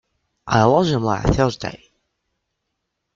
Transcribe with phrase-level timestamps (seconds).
[0.47, 1.91] I lost them last Thursday.